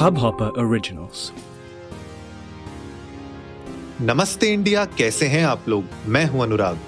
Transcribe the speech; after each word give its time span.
Hubhopper 0.00 0.46
Originals. 0.60 1.22
नमस्ते 4.00 4.52
India 4.52 4.84
कैसे 4.98 5.26
हैं 5.26 5.44
आप 5.46 5.68
लोग? 5.68 5.84
मैं 6.06 6.24
हूँ 6.26 6.42
अनुराग। 6.42 6.78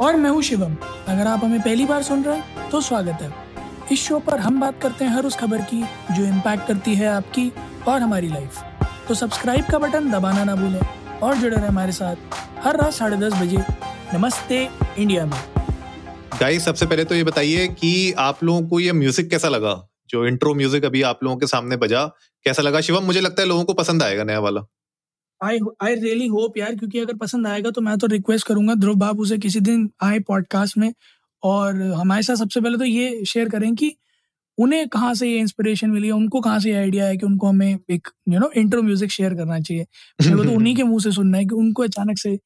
और 0.00 0.16
मैं 0.16 0.30
हूँ 0.30 0.42
शिवम। 0.42 0.76
अगर 1.08 1.26
आप 1.26 1.44
हमें 1.44 1.60
पहली 1.60 1.84
बार 1.86 2.02
सुन 2.02 2.22
रहे 2.24 2.36
हैं 2.36 2.68
तो 2.70 2.80
स्वागत 2.80 3.22
है। 3.22 3.32
इस 3.92 4.06
शो 4.06 4.18
पर 4.20 4.38
हम 4.38 4.60
बात 4.60 4.80
करते 4.82 5.04
हैं 5.04 5.12
हर 5.12 5.26
उस 5.26 5.36
खबर 5.36 5.62
की 5.72 5.82
जो 6.12 6.24
इम्पैक्ट 6.24 6.66
करती 6.68 6.94
है 6.94 7.08
आपकी 7.08 7.50
और 7.88 8.00
हमारी 8.00 8.28
लाइफ 8.28 8.62
तो 9.08 9.14
सब्सक्राइब 9.14 9.64
का 9.72 9.78
बटन 9.78 10.10
दबाना 10.10 10.44
ना 10.44 10.56
भूलें 10.56 10.80
और 11.18 11.36
जुड़े 11.36 11.56
रहे 11.56 11.66
हमारे 11.66 11.92
साथ 11.92 12.40
हर 12.64 12.82
रात 12.82 12.92
साढ़े 12.92 13.16
दस 13.16 13.40
बजे 13.42 13.64
नमस्ते 14.14 14.68
इंडिया 14.98 15.26
में। 15.26 15.40
गाइस 16.40 16.64
सबसे 16.64 16.86
पहले 16.86 17.04
तो 17.04 17.14
ये 17.14 17.24
बताइए 17.24 17.68
कि 17.68 18.12
आप 18.12 18.44
लोगों 18.44 18.68
को 18.68 18.80
ये 18.80 18.92
म्यूज़िक 18.92 19.30
कैसा 19.30 19.48
लगा? 19.48 19.80
जो 20.10 20.26
इंट्रो 20.26 20.54
म्यूज़िक 20.54 20.84
अभी 20.84 21.02
आप 21.04 21.24
लोगों 21.24 21.36
के 21.36 21.46
सामने 21.48 21.76
बजा 21.78 22.04
कैसा 22.46 22.62
लगा? 22.62 22.80
शिवम 22.82 23.04
मुझे 23.04 23.20
लगता 23.20 23.42
है 23.42 23.48
लोगों 23.48 23.64
को 23.64 23.74
पसंद 23.74 24.02
आएगा 24.02 24.24
नया 24.24 24.40
वाला। 24.40 24.66
आई 25.40 25.58
आई 25.82 25.94
रियली 25.96 26.26
होप 26.28 26.56
यार 26.58 26.74
क्योंकि 26.76 26.98
अगर 26.98 27.16
पसंद 27.16 27.46
आएगा 27.46 27.70
तो 27.70 27.80
मैं 27.80 27.96
तो 27.98 28.06
रिक्वेस्ट 28.08 28.46
करूँगा 28.46 28.74
ध्रुव 28.76 28.96
बाबू 28.98 29.24
से 29.26 29.38
किसी 29.38 29.60
दिन 29.62 29.88
आए 30.02 30.18
पॉडकास्ट 30.28 30.78
में। 30.78 30.92
और 31.42 31.82
हमारे 31.94 32.22
साथ 32.22 32.36
सबसे 32.36 32.60
पहले 32.60 32.78
तो 32.78 32.84
ये 32.84 33.24
शेयर 33.26 33.48
करें 33.48 33.74
कि 33.74 33.94
उन्हें 34.58 34.88
कहाँ 34.88 35.12
से 35.14 35.28
ये 35.28 35.38
इंस्पिरेशन 35.40 35.90
मिली 35.90 36.06
है 36.06 36.12
उनको 36.14 36.40
कहाँ 36.40 36.58
से 36.60 36.70
ये 36.70 36.76
आइडिया 36.76 37.06
है 37.06 37.16
कि 37.16 37.26
उनको 37.26 37.46
हमें 37.48 37.78
एक 37.90 38.08
you 38.28 38.38
know 38.40 38.50
intro 38.56 38.82
music 38.82 39.10
share 39.12 39.34
करना 39.34 39.60
चाहिए। 39.60 39.86
मेरे 40.22 40.44
तो 40.44 40.50
उन्हीं 40.56 40.74
के 40.76 40.82
मुँह 40.84 41.00
से 41.02 41.12
सुनना 41.12 41.38
है 41.38 41.44
कि 41.44 41.54
उनको 41.56 41.82
अचानक 41.82 42.18
से 42.18 42.38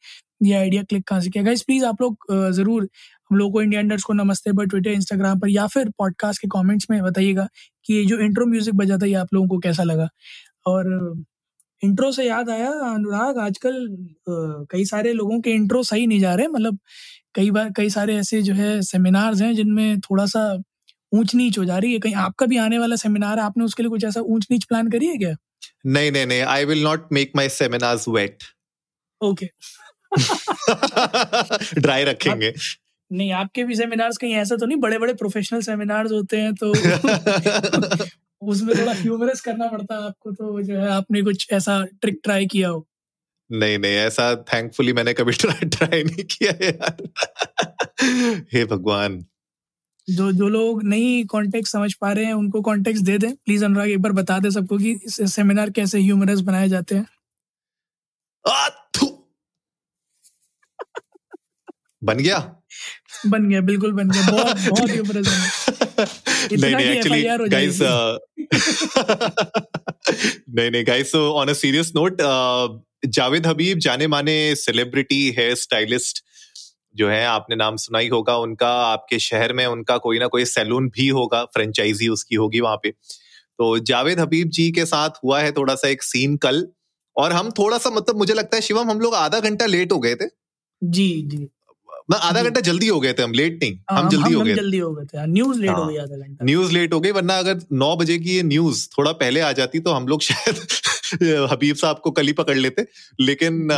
ये 0.43 0.55
आइडिया 0.57 0.83
क्लिक 0.85 1.07
कहाँ 1.09 1.21
से 1.21 1.31
किया। 1.31 1.45
गाइस 1.45 1.63
प्लीज़ 1.63 1.85
आप 1.87 2.03
लोग 2.03 2.27
ज़रूर 2.53 2.89
हम 3.31 3.37
लोग 3.37 3.53
को 3.53 3.63
इंडिया 3.63 3.81
अंडर्स 3.81 4.03
को 4.03 4.13
नमस्ते 4.13 4.53
पर 4.53 4.67
ट्विटर 4.67 4.91
इंस्टाग्राम 4.91 5.39
पर 5.41 5.49
या 5.49 5.67
फिर 5.67 5.91
पॉडकास्ट 5.99 6.41
के 6.43 6.49
कमेंट्स 6.49 6.87
में 6.91 7.03
बताइएगा 7.03 7.49
कि 7.85 7.95
ये 7.95 8.05
जो 8.05 8.19
इंट्रो 8.19 8.47
म्यूज़िक 8.47 8.75
बजा 8.75 8.97
था 8.97 9.07
ये 9.07 9.15
आप 9.15 9.35
लोगों 9.35 9.49
को 9.49 9.59
कैसा 9.59 9.83
लगा? 9.83 10.09
और 10.67 11.23
इंट्रो 11.83 12.11
से 12.13 12.25
याद 12.25 12.51
आया 12.51 12.71
अनुराग 12.93 13.39
आजकल 13.39 13.87
कई 14.71 14.85
सारे 14.85 15.13
लोगों 15.13 15.41
के 15.41 15.51
इंट्रो 15.51 15.83
सही 15.83 16.07
नहीं 16.07 16.21
जा 16.21 16.35
रहे 16.35 16.49
मतलब 16.49 16.79
कई 17.35 17.51
बार 17.51 17.71
कई 17.77 17.91
सारे 17.91 18.17
ऐसे 18.17 18.43
जो 18.43 18.55
है 18.55 18.81
सेमिनार्स 18.83 19.41
हैं 19.41 19.55
जिनमें 19.55 20.01
थोड़ा 20.01 20.27
सा 20.27 20.45
ऊंच 21.13 21.35
नीच 21.35 21.59
हो 21.59 21.65
जा 21.65 21.79
रही 21.79 21.93
है। 21.93 21.99
कहीं 21.99 22.15
आपका 22.15 22.47
भी 22.47 22.57
आने 22.57 22.79
वाला 22.79 22.97
सेमिनार 22.97 23.39
है 23.39 23.45
आपने 23.45 23.65
उसके 23.65 23.83
लिए 23.83 23.91
कुछ 23.91 24.05
ऐसा 24.05 24.21
ऊंच 24.21 24.47
नीच 24.51 24.65
प्लान 24.65 24.91
करी 24.91 25.07
है 25.07 25.17
क्या? 25.17 25.35
नहीं 25.87 26.13
नहीं 26.13 26.27
नहीं 26.27 26.43
I 26.43 26.65
will 26.65 26.83
not 26.83 27.13
make 27.13 27.33
my 27.37 27.49
seminars 27.49 28.09
wet 28.09 28.45
okay 29.21 29.47
dry 31.81 32.05
रखेंगे। 32.05 32.53
नहीं 33.15 33.33
आपके 33.33 33.65
भी 33.65 33.77
सेमिनार्स 33.77 34.17
कहीं 34.17 34.35
ऐसा 34.35 34.57
तो 34.57 34.67
नहीं? 34.67 34.79
बड़े 34.79 34.99
बड़े 34.99 35.15
प्रोफेशनल 35.15 35.61
सेमिनार्स 35.61 36.13
होते 36.13 36.37
हैं 36.37 36.55
तो 36.55 36.71
उसमें 38.43 38.81
थोड़ा 38.81 38.93
ह्यूमरस 38.93 39.41
करना 39.41 39.69
पड़ता 39.69 39.95
है 39.95 40.05
आपको 40.05 40.33
तो 40.33 40.63
जो 40.63 40.79
है 40.79 40.89
आपने 40.89 41.23
कुछ 41.23 41.47
ऐसा 41.53 41.85
ट्रिक 42.01 42.21
ट्राई 42.25 42.47
किया 42.47 42.69
हो? 42.69 42.89
नहीं 43.53 43.79
नहीं 43.79 43.93
ऐसा 43.93 44.35
थैंकफुली 44.37 44.93
मैंने 44.93 45.15
कभी 45.15 45.33
ट्राई 45.41 45.69
ट्राई 45.69 46.05
नहीं 46.05 46.25
किया 46.25 46.53
यार। 46.67 46.97
हे 48.53 48.65
भगवान। 48.65 49.25
जो 50.11 50.33
जो 50.33 50.49
लोग 50.49 50.85
नहीं 50.85 51.25
कॉन्टेक्ट 51.25 51.69
समझ 51.69 51.95
पा 51.95 52.13
रहे 52.13 52.25
हैं 52.25 52.33
उनको 52.33 52.63
कॉन्टेक्ट 52.63 53.01
दे 53.01 53.19
दें। 53.19 53.35
प्लीज़ 53.37 53.65
अनुराग 53.65 53.91
एक 53.91 54.03
बार 54.03 54.13
बता 54.13 54.39
दे 54.39 54.51
सबको 54.51 54.79
कि 54.79 54.99
सेमिनार 55.09 55.71
कैसे 55.71 56.01
ह्यूमरस 56.01 56.41
बनाए 56.41 56.69
जाते 56.69 56.95
हैं 56.95 57.07
आ, 58.45 58.69
थू। 58.69 59.07
बन 62.05 62.19
गया? 62.19 62.39
बन 63.27 63.49
गया 63.49 63.61
बिल्कुल 63.61 63.93
बन 63.93 64.09
गया। 64.11 64.31
बहुत 64.31 64.57
बहुत 64.69 64.91
ह्यूमरस 64.91 65.27
बना 65.29 66.05
नहीं 66.53 66.75
नहीं 66.75 66.87
एक्चुअली 66.87 67.23
गाइस 67.49 67.79
नहीं 70.51 70.71
नहीं 70.71 70.85
guys 70.87 71.13
so 71.13 71.29
on 71.33 71.49
a 71.49 71.53
serious 71.53 71.93
note 71.97 72.17
Javed 73.07 73.47
Habib 73.47 73.79
जाने 73.79 74.07
माने 74.07 74.55
सेलिब्रिटी 74.55 75.31
हेयर 75.39 75.55
स्टाइलिस्ट 75.55 76.23
जो 76.97 77.09
है 77.09 77.25
आपने 77.27 77.57
नाम 77.57 77.77
सुना 77.77 77.99
ही 77.99 78.09
होगा 78.09 78.37
उनका 78.37 78.69
आपके 78.69 79.19
शहर 79.19 79.53
में 79.53 79.67
उनका 79.67 79.97
कोई 79.99 80.19
ना 80.19 80.27
कोई 80.27 80.45
सैलून 80.45 80.89
भी 80.89 81.09
होगा 81.09 81.45
फ्रेंचाइजी 81.45 82.09
उसकी 82.09 82.35
होगी 82.35 82.61
वहाँ 82.61 82.77
पे। 82.77 82.91
तो 83.59 83.79
जावेद 83.79 84.21
हबीब 84.21 84.49
जी 84.49 84.71
के 84.73 84.85
साथ 84.85 85.11
हुआ 85.25 85.41
है 85.41 85.53
थोड़ा 85.53 85.75
सा 85.75 85.89
एक 85.89 86.03
सीन 86.03 86.37
कल 86.37 86.67
और 87.17 87.33
हम 87.33 87.51
थोड़ा 87.51 87.79
सा 87.79 87.91
मतलब 87.91 88.17
मुझे 88.17 88.35
लगता 88.35 88.57
है 88.57 88.63
शिवम 88.63 88.91
हम 88.91 89.01
लोग 89.01 89.15
आधा 89.15 89.41
घंटा 89.41 89.67
लेट 89.67 89.93
हो 89.93 89.99
गए 89.99 90.15
थे। 90.15 90.27
जी 90.83 91.23
जी। 91.27 91.49
मैं 92.11 92.19
आधा 92.19 92.43
घंटा 92.43 92.61
जल्दी 92.61 92.89
हो 92.89 93.01
गए 93.01 93.13
थे 93.13 93.23
हम 93.23 93.33
लेट 93.33 93.59
नहीं 93.63 93.79
हाँ, 93.91 94.03
हम 94.03 94.09
जल्दी 94.09 94.31
हम, 94.31 94.39
हो 94.39 94.45
गए 94.45 94.55
जल्दी 94.55 94.79
हो 94.79 94.93
गए 94.95 95.05
थे 95.05 95.27
न्यूज़ 95.27 95.61
लेट 95.61 95.71
हो 95.71 95.83
हाँ। 95.83 95.89
गई 95.93 95.97
आधा 95.97 96.17
घंटा। 96.17 96.45
न्यूज़ 96.45 96.73
लेट 96.73 96.93
हो 96.93 97.01
गई 97.01 97.11
वरना 97.11 97.39
अगर 97.39 97.61
नौ 97.73 97.97
बजे 97.97 98.19
की 98.19 98.37
ये 98.37 98.43
न्यूज़ 98.43 98.89
थोड़ा 98.99 99.13
पहले 99.13 99.41
आ 99.41 99.53
जाती 99.53 99.81
तो 99.81 99.91
हम 99.91 100.09
लोग 100.09 100.23
शायद 100.23 100.57
हबीब 101.53 101.77
साहब 101.77 101.99
को 101.99 102.11
कल 102.11 102.27
ही 102.27 102.33
पकड़ 102.33 102.57
लेते। 102.57 102.87
लेकिन 103.21 103.69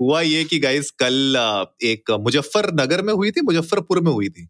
हुआ 0.00 0.20
ये 0.20 0.44
कि 0.44 0.58
गाइस 0.58 0.90
कल 0.90 1.36
एक 1.82 2.10
मुजफ्फरनगर 2.10 3.02
में 3.02 3.12
हुई 3.14 3.30
थी 3.30 3.40
मुजफ्फरपुर 3.40 4.00
में 4.00 4.12
हुई 4.12 4.28
थी। 4.28 4.48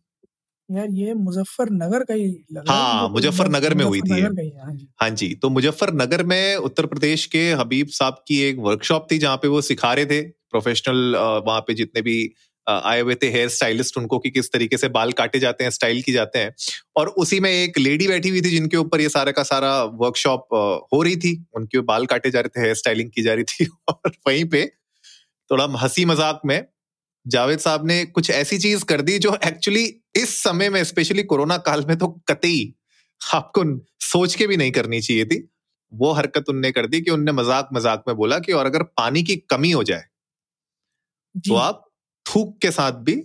यार 0.71 0.87
ये 0.91 1.15
मुजफ्फरनगर 1.15 2.05
का 2.05 2.15
ही 2.15 2.25
लग 2.53 2.71
है 2.71 2.77
हाँ, 2.77 3.09
मुजफ्फरनगर 3.09 3.75
में 3.75 3.85
हुई 3.85 4.01
थी 4.01 4.15
ही 4.15 4.21
है, 4.21 4.27
हाँ 4.27 4.75
जी। 4.75 4.89
हाँ 5.03 5.39
तो 5.41 5.49
मुजफ्फरनगर 5.49 6.23
में 6.23 6.57
उत्तर 6.57 6.87
प्रदेश 6.87 7.27
के 7.27 7.53
हबीब 7.53 7.89
साहब 7.89 8.25
की 8.29 8.41
एक 8.41 8.57
वर्कशॉप 8.59 9.07
थी 9.13 9.19
जहाँ 9.19 9.37
पे 9.37 9.49
वो 9.49 9.61
सिखा 9.61 9.93
रहे 9.95 10.07
थे 10.07 10.21
प्रोफेशनल 10.23 11.17
वहाँ 11.47 11.61
पे 11.61 11.75
जितने 11.75 12.03
भी 12.03 12.35
आए 12.67 13.01
हुए 13.01 13.15
थे 13.15 13.29
हेयर 13.31 13.49
स्टाइलिस्ट 13.49 13.99
उनको 13.99 14.19
कि 14.19 14.31
किस 14.31 14.53
तरीके 14.53 14.77
से 14.77 14.89
बाल 14.91 15.13
काटे 15.15 15.39
जाते 15.39 15.65
हैं 15.65 15.71
स्टाइल 15.73 16.03
की 16.03 16.13
जाते 16.13 16.39
हैं। 16.39 16.55
और 16.97 17.09
उसी 17.19 17.41
में 17.41 17.51
एक 17.51 17.79
लेडी 17.79 18.09
बैठी 18.09 18.29
हुई 18.29 18.41
थी 18.43 18.51
जिनके 18.51 18.77
ऊपर 18.77 19.01
ये 19.01 19.09
सारा 19.09 19.33
का 19.33 19.43
सारा 19.45 19.73
वर्कशॉप 20.01 20.49
हो 20.93 21.03
रही 21.03 21.17
थी। 21.17 21.35
उनके 21.57 21.81
बाल 21.83 22.07
काटे 22.07 22.31
जा 22.31 22.41
रहे 22.41 22.59
थे 22.59 22.63
हेयर 22.63 22.75
स्टाइलिंग 22.77 23.11
की 23.11 23.23
जा 23.23 23.35
रही 23.35 23.45
थी 23.45 23.67
और 23.89 24.13
वहीं 24.29 24.45
पे 24.47 24.65
थोड़ा 25.51 25.65
हँसी 25.79 26.05
मज़ाक 26.05 26.41
में 26.47 26.63
जावेद 27.27 27.59
साहब 27.59 27.87
ने 27.87 28.05
कुछ 28.07 28.31
ऐसी 28.31 28.59
चीज़ 28.59 28.85
कर 28.85 29.01
दी 29.03 29.19
जो 29.19 29.37
एक्चुअली 29.47 29.85
इस 30.17 30.37
समय 30.43 30.71
में 30.71 30.83
स्पेशली 30.85 31.23
कोरोना 31.25 31.57
काल 31.63 31.85
में 31.89 31.97
तो 31.99 32.09
कतई 32.29 32.75
आपको 33.21 33.65
सोच 34.03 34.35
के 34.35 34.47
भी 34.47 34.57
नहीं 34.57 34.73
करनी 34.73 35.01
चाहिए 35.01 35.25
थी। 35.25 35.49
वो 35.93 36.13
हरकत 36.13 36.49
उनने 36.49 36.71
कर 36.73 36.87
दी 36.87 37.01
कि 37.01 37.11
उनने 37.11 37.33
मज़ाक 37.33 37.69
मज़ाक 37.75 38.05
में 38.09 38.17
बोला 38.17 38.39
कि 38.39 38.53
और 38.53 38.67
अगर 38.67 38.83
पानी 38.99 39.23
की 39.23 39.37
कमी 39.51 39.71
हो 39.71 39.83
जाए 39.85 40.05
तो 41.35 41.55
आप 41.57 41.86
थूक 42.27 42.59
के 42.63 42.71
साथ 42.71 42.93
भी 43.03 43.23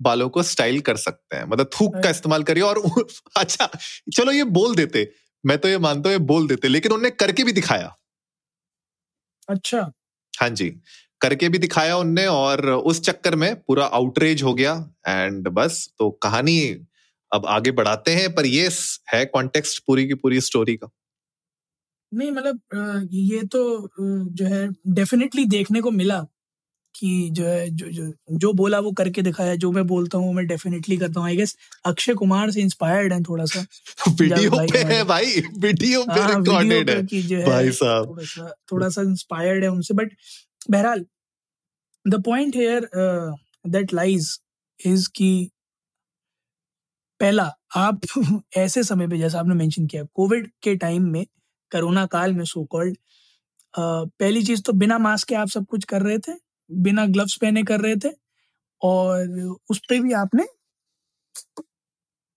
बालों 0.00 0.28
को 0.28 0.42
स्टाइल 0.42 0.80
कर 0.80 0.96
सकते 0.96 1.36
हैं। 1.36 1.44
मतलब 1.44 1.70
थूक 1.80 1.96
का 2.02 2.10
इस्तेमाल 2.10 2.42
करिए 2.42 2.62
और 2.62 2.82
अच्छा 3.36 3.68
चलो 4.14 4.32
ये 4.32 4.44
बोल 4.52 4.74
देते। 4.76 5.08
मैं 5.44 5.58
तो 5.58 5.68
ये 5.68 5.78
मानता 5.78 6.08
हूँ 6.08 6.18
ये 6.18 6.24
बोल 6.26 6.46
देते 6.48 6.68
लेकिन 6.68 6.92
उनने 6.92 7.10
करके 7.10 7.44
भी 7.44 7.52
दिखाया। 7.52 7.94
अच्छा। 9.48 9.80
हाँ 10.34 10.48
जी 10.50 10.68
करके 11.20 11.48
भी 11.48 11.58
दिखाया 11.58 11.96
उनने 11.96 12.26
और 12.26 12.66
उस 12.70 13.00
चक्कर 13.00 13.36
में 13.36 13.54
पूरा 13.62 13.84
आउटरेज 13.84 14.42
हो 14.42 14.54
गया 14.54 14.72
एंड 15.08 15.48
बस 15.48 15.88
तो 15.98 16.10
कहानी 16.22 16.60
अब 17.32 17.46
आगे 17.46 17.70
बढ़ाते 17.70 18.14
हैं 18.14 18.34
पर 18.34 18.46
ये 18.46 18.68
है 19.14 19.24
कॉन्टेक्स्ट 19.26 19.82
पूरी 19.86 20.06
की 20.08 20.14
पूरी 20.14 20.40
स्टोरी 20.40 20.76
का। 20.76 20.88
नहीं 22.12 22.30
मतलब 22.30 23.08
ये 23.12 23.42
तो 23.46 23.62
जो 24.30 24.46
है 24.46 24.68
डेफिनेटली 24.88 25.44
देखने 25.44 25.80
को 25.80 25.90
मिला। 25.90 26.26
कि 26.98 27.28
जो 27.32 27.44
है 27.46 27.68
जो 27.70 27.90
जो 27.90 28.12
जो 28.38 28.52
बोला 28.52 28.78
वो 28.80 28.92
करके 28.92 29.22
दिखाया 29.22 29.54
जो 29.56 29.70
मैं 29.72 29.86
बोलता 29.86 30.18
हूँ 30.18 30.32
मैं 30.34 30.46
डेफिनेटली 30.46 30.96
करता 30.96 31.20
हूँ। 31.20 31.28
आई 31.28 31.36
गेस 31.36 31.56
अक्षय 31.86 32.14
कुमार 32.14 32.50
से 32.50 32.60
इंस्पायर्ड 32.60 33.12
है 33.12 33.22
थोड़ा 33.22 33.44
सा 33.44 33.64
वीडियो 34.20 34.50
पे 34.72 34.78
है 34.94 35.02
भाई 35.04 35.40
वीडियो 35.58 36.02
पे 36.04 36.26
रिकॉर्डेड 36.26 36.90
है। 36.90 36.96
है 37.32 37.44
भाई 37.46 37.70
साहब। 37.70 38.06
थोड़ा 38.08 38.24
सा 38.24 38.50
थोड़ा 38.72 38.88
सा 38.88 39.02
इंस्पायर्ड 39.02 39.64
है 39.64 39.70
उनसे। 39.70 39.94
बट 39.94 40.12
बहरहाल 40.70 41.04
the 42.04 42.22
point 42.24 42.56
here 42.56 42.88
that 43.66 43.94
lies 43.94 44.38
is 44.86 45.08
कि 45.16 45.50
पहला 47.20 47.50
आप 47.76 48.00
ऐसे 48.56 48.82
समय 48.82 49.08
पे 49.08 49.18
जैसा 49.18 49.40
आपने 49.40 49.54
मेंशन 49.54 49.86
किया 49.86 50.02
कोविड 50.14 50.50
के 50.62 50.74
टाइम 50.76 51.10
में 51.12 51.24
कोरोना 51.72 52.06
काल 52.06 52.34
में 52.34 52.44
सो 52.44 52.64
कॉल्ड 52.64 52.96
पहली 53.78 54.42
चीज़ 54.42 54.62
तो 54.62 54.72
बिना 54.72 54.98
मास्क 54.98 55.28
के 55.28 55.34
आप 55.34 55.48
सब 55.48 55.66
कुछ 55.66 55.84
कर 55.84 56.02
रहे 56.02 56.18
थे? 56.18 56.32
बिना 56.70 57.06
ग्लव्स 57.06 57.36
पहने 57.36 57.62
कर 57.62 57.80
रहे 57.80 57.96
थे 57.96 58.08
और 58.82 59.28
उस 59.70 59.78
पर 59.78 60.00
भी 60.00 60.12
आपने 60.12 60.44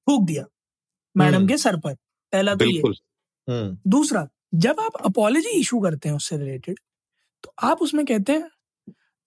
थूक 0.08 0.26
दिया 0.28 0.46
मैडम 1.18 1.36
हम्म। 1.38 1.48
के 1.48 1.58
सर 1.58 1.78
पर। 1.78 1.96
पहला 2.34 2.56
तो 2.56 2.66
ये। 2.66 2.82
हम्म। 3.48 3.78
दूसरा 3.88 4.28
जब 4.56 4.80
आप 4.80 4.92
अपॉलॉजी 5.06 5.50
इशू 5.50 5.80
करते 5.80 6.10
हैं 6.10 6.16
उससे 6.16 6.38
रिलेटेड 6.38 6.80
तो 7.44 7.54
आप 7.64 7.82
उसमें 7.82 8.06
कहते 8.06 8.34
हैं 8.34 8.50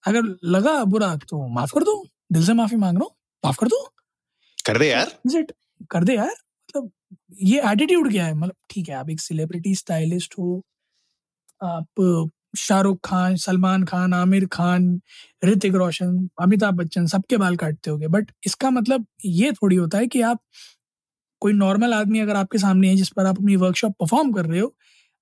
अगर 0.05 0.37
लगा 0.45 0.85
बुरा 0.85 1.17
तो 1.17 1.49
माफ़ 1.49 1.73
कर 1.75 1.85
दो 1.85 2.05
दिल 2.33 2.47
से 2.47 2.55
माफ़ी 2.55 2.77
मांग 2.77 2.99
रहा 2.99 3.05
हूँ 3.05 3.15
माफ़ 3.45 3.57
कर 3.61 3.67
दो। 3.67 3.95
कर 4.67 4.79
दे 4.79 4.89
यार। 4.91 5.19
Is 5.27 5.45
कर 5.91 6.05
दे 6.05 6.15
यार। 6.15 6.31
मतलब 6.31 6.91
ये 7.43 7.63
एटीट्यूड 7.73 8.11
क्या 8.11 8.27
है? 8.27 8.35
मतलब 8.35 8.55
ठीक 8.71 8.89
है 8.89 8.95
आप 8.95 9.11
एक 9.11 9.21
सेलिब्रिटी 9.21 9.75
स्टाइलिस्ट 9.75 10.35
हो 10.39 10.63
आप 11.63 11.87
शाहरुख 12.57 12.99
खान 13.05 13.37
सलमान 13.37 13.85
खान 13.85 14.15
आमिर 14.15 14.47
खान 14.47 15.01
ऋतिक 15.45 15.75
रोशन 15.75 16.29
अमिताभ 16.43 16.75
बच्चन 16.75 17.07
सबके 17.07 17.37
बाल 17.37 17.57
काटते 17.57 17.91
होगे। 17.91 18.09
बट 18.09 18.31
इसका 18.47 18.71
मतलब 18.71 19.07
ये 19.25 19.53
थोड़ी 19.53 19.77
होता 19.77 19.99
है 19.99 20.07
कि 20.07 20.21
आप 20.21 20.41
कोई 21.41 21.53
नॉर्मल 21.53 21.95
आदमी 21.95 22.19
अगर 22.19 22.37
आपके 22.37 22.59
सामने 22.59 22.89
है 22.89 22.97
जिस 22.97 23.09
पर 23.09 23.27
आप 23.27 23.39
अपनी 23.39 23.57
वर्कशॉप 23.57 23.93
परफॉर्म 24.01 24.33
कर 24.33 24.47
रहे 24.47 24.61
हो 24.61 24.75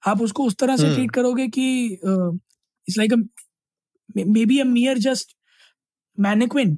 आप 0.03 0.23
उसको 0.23 0.45
उस 0.45 0.57
तरह 0.57 0.77
से 0.77 0.85
ट्रीट 0.85 0.99
हम्म 0.99 1.09
करोगे 1.09 1.47
कि 1.49 1.67
it's 1.87 2.99
like 2.99 3.13
maybe 4.47 4.59
a 4.59 4.65
mere 4.65 4.99
just 4.99 5.37
mannequin 6.19 6.75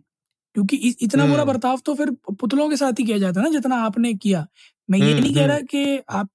क्योंकि 0.57 0.77
इतना 0.77 1.27
बुरा 1.27 1.43
हम्म। 1.43 1.53
बर्ताव 1.53 1.79
तो 1.87 1.95
फिर 1.95 2.11
पुतलों 2.41 2.69
के 2.71 2.77
साथ 2.77 3.01
ही 3.01 3.05
किया 3.05 3.19
जाता 3.19 3.41
है 3.41 3.47
ना 3.47 3.53
जितना 3.53 3.77
आपने 3.77 4.13
किया। 4.15 4.47
मैं 4.89 4.99
ये 4.99 5.13
हम्म 5.13 5.23
नहीं 5.23 5.35
कह 5.35 5.47
रहा 5.47 5.59
कि 5.71 6.03
आप 6.11 6.29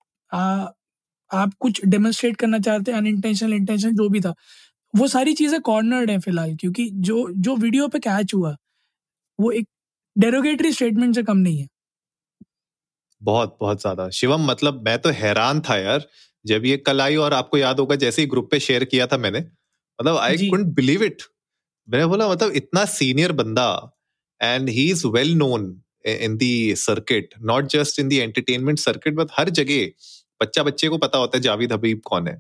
आप 1.32 1.54
कुछ 1.60 1.86
डेमोन्स्ट्रेट 1.86 2.38
करना 2.38 2.60
चाहते 2.60 2.92
हैं 2.92 2.98
अनइंटेंशनल 2.98 3.54
इंटेंशन 3.54 3.96
जो 3.96 4.10
भी 4.10 4.22
था 4.22 4.34
वो 4.94 5.08
सारी 5.08 5.34
चीज़ें 5.34 5.60
कॉर्नर्ड 5.62 6.12
है 6.12 6.20
फ़िलहाल 6.20 6.56
क्योंकि 6.56 6.90
जो 6.92 7.28
जो 7.38 7.56
वीडियो 7.56 7.88
पे 7.88 8.00
कैच 8.00 8.34
हुआ 8.34 8.56
वो 9.40 9.52
एक 9.52 9.68
डेरोगेटरी 10.16 10.72
स्टेटमेंट 10.72 11.16
से 11.16 11.24
कम 11.24 11.38
नहीं 11.38 11.58
है। 11.60 11.68
बहुत 13.22 13.58
बहुत 13.62 13.82
ज़्यादा। 13.82 14.10
शिवम 14.10 14.46
मतलब 14.46 14.82
मैं 14.86 14.98
तो 15.02 15.10
हैरान 15.10 15.62
था 15.62 15.78
यार 15.78 16.08
जब 16.46 16.66
ये 16.66 16.78
कल 16.78 17.02
आई 17.02 17.16
और 17.16 17.34
आपको 17.34 17.58
याद 17.58 17.80
होगा 17.80 17.96
जैसे 17.96 18.22
ही 18.22 18.28
ग्रुप 18.28 18.50
पे 18.52 18.60
शेयर 18.60 18.86
किया 18.86 19.08
था 19.08 19.18
मैंने 19.18 19.40
मतलब 19.40 20.18
आई 20.18 20.38
जी। 20.38 20.50
कुडंट 20.50 20.74
बिलीव 20.76 21.04
इट 21.04 21.22
मैंने 21.88 22.06
बोला 22.06 22.28
मतलब 22.30 22.52
इतना 22.56 22.86
सीनियर 22.86 23.32
बंदा 23.32 23.70
and 24.42 24.70
he 24.70 24.90
is 24.92 25.06
well 25.08 25.34
known 25.36 25.66
in 26.06 26.38
the 26.38 26.76
circuit 26.78 27.34
not 27.42 27.68
just 27.70 28.00
in 28.00 28.08
the 28.08 28.18
entertainment 28.18 28.80
circuit 28.80 29.16
but 29.16 29.32
हर 29.38 29.50
जगह 29.50 29.88
बच्चा 30.42 30.64
बच्चे 30.64 30.88
को 30.90 30.98
पता 30.98 31.18
होता 31.18 31.38
है 31.38 31.42
जावेद 31.44 31.74
हबीब 31.74 32.02
कौन 32.06 32.28
है। 32.28 32.40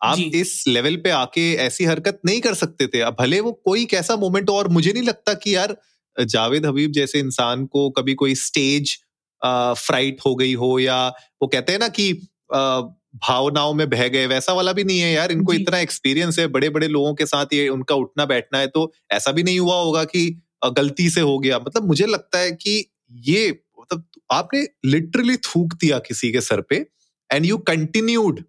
आप 0.00 0.18
इस 0.34 0.64
लेवल 0.68 0.96
पे 0.96 1.10
आके 1.12 1.52
ऐसी 1.58 1.84
हरकत 1.84 2.20
नहीं 2.26 2.40
कर 2.40 2.54
सकते 2.56 2.86
थे। 2.86 3.00
अब 3.02 3.16
भले 3.20 3.40
वो 3.40 3.52
कोई 3.64 3.84
कैसा 3.86 4.16
मोमेंट 4.18 4.48
हो 4.50 4.54
और 4.54 4.68
मुझे 4.70 4.92
नहीं 4.92 5.02
लगता 5.02 5.34
कि 5.34 5.54
यार 5.54 5.76
जावेद 6.16 6.66
हबीब 6.66 6.92
जैसे 6.92 7.18
इंसान 7.18 7.64
को 7.66 7.88
कभी 7.90 8.14
कोई 8.14 8.34
स्टेज 8.36 8.96
फ्राइट 9.42 10.20
हो 10.26 10.34
गई 10.34 10.52
हो 10.54 10.78
या 10.78 11.06
वो 11.42 11.46
कहते 11.48 11.72
हैं 11.72 11.78
ना 11.80 11.88
कि 11.88 12.12
भावनाओं 12.50 13.72
में 13.74 13.88
बह 13.90 14.06
गए 14.08 14.26
वैसा 14.26 14.52
वाला 14.52 14.72
भी 14.72 14.84
नहीं 14.84 15.00
है 15.00 15.12
यार। 15.12 15.32
इनको 15.32 15.52
इतना 15.52 15.78
एक्सपीरियंस 15.78 16.38
है 16.38 16.46
बड़े 16.48 16.68
बड़े 16.70 16.88
लोगों 16.88 17.14
के 17.14 17.26
साथ 17.26 17.52
ये 17.52 17.68
उनका 17.68 17.94
उठना 17.94 18.24
बैठना 18.24 18.58
है 18.58 18.66
तो 18.68 18.92
ऐसा 19.12 19.32
भी 19.32 19.42
नहीं 19.42 19.58
हुआ 19.60 19.76
होगा 19.76 20.04
कि 20.04 20.28
गलती 20.76 21.08
से 21.10 21.20
हो 21.20 21.38
गया। 21.38 21.58
मतलब 21.58 21.86
मुझे 21.86 22.06
लगता 22.06 22.38
है 22.38 22.50
कि 22.52 22.84
ये 23.26 23.48
मतलब 23.80 24.04
आपने 24.32 24.66
लिटरली 24.84 25.36
थूक 25.36 25.74
दिया 25.74 25.98
किसी 25.98 26.30
के 26.32 26.40
सर 26.40 26.60
पे। 26.60 26.84
एंड 27.32 27.46
यू 27.46 27.58
कंटिन्यूड 27.58 28.42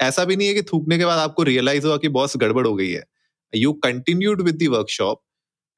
ऐसा 0.00 0.24
भी 0.24 0.36
नहीं 0.36 0.48
है 0.48 0.54
कि 0.54 0.62
थूकने 0.62 0.98
के 0.98 1.04
बाद 1.04 1.18
आपको 1.18 1.42
रियलाइज़ 1.42 1.86
हुआ 1.86 1.96
कि 1.96 2.08
बॉस 2.10 2.36
गड़बड़ 2.36 2.66
हो 2.66 2.74
गई 2.74 2.90
है। 2.90 3.02
You 3.52 3.72
continued 3.72 4.42
with 4.42 4.58
the 4.62 4.68
workshop 4.68 5.20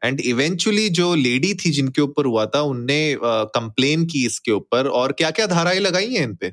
and 0.02 0.20
eventually 0.20 0.88
जो 0.90 1.14
लेडी 1.14 1.54
थी 1.54 1.70
जिनके 1.70 2.02
ऊपर 2.02 2.26
हुआ 2.26 2.46
था 2.46 2.60
उनने 2.62 3.16
कंप्लेन 3.24 4.06
की 4.06 4.24
इसके 4.26 4.52
ऊपर 4.52 4.88
और 4.88 5.12
क्या 5.12 5.30
क्या 5.30 5.46
धाराएँ 5.46 5.80
लगाई 5.80 6.14
हैं 6.14 6.22
इन 6.22 6.34
पे? 6.34 6.52